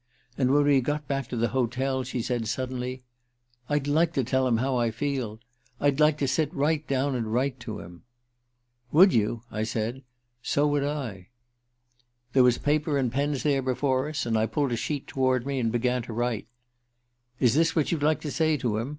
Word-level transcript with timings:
And 0.35 0.49
when 0.51 0.63
we 0.65 0.81
got 0.81 1.07
back 1.07 1.27
to 1.27 1.37
the 1.37 1.49
hotel 1.49 2.01
she 2.01 2.23
said 2.23 2.47
suddenly: 2.47 3.03
'I'd 3.69 3.85
like 3.85 4.13
to 4.13 4.23
tell 4.23 4.47
him 4.47 4.57
how 4.57 4.75
I 4.75 4.89
feel. 4.89 5.39
I'd 5.79 5.99
like 5.99 6.17
to 6.17 6.27
sit 6.27 6.51
right 6.55 6.87
down 6.87 7.13
and 7.13 7.31
write 7.31 7.59
to 7.59 7.81
him.' 7.81 8.01
"'Would 8.91 9.13
you?' 9.13 9.43
I 9.51 9.61
said. 9.61 10.01
'So 10.41 10.65
would 10.65 10.83
I.' 10.83 11.27
"There 12.33 12.41
was 12.41 12.57
paper 12.57 12.97
and 12.97 13.11
pens 13.11 13.43
there 13.43 13.61
before 13.61 14.09
us, 14.09 14.25
and 14.25 14.39
I 14.39 14.47
pulled 14.47 14.71
a 14.71 14.75
sheet 14.75 15.05
toward 15.05 15.45
me, 15.45 15.59
and 15.59 15.71
began 15.71 16.01
to 16.01 16.13
write. 16.13 16.47
'Is 17.39 17.53
this 17.53 17.75
what 17.75 17.91
you'd 17.91 18.01
like 18.01 18.21
to 18.21 18.31
say 18.31 18.57
to 18.57 18.77
him? 18.79 18.89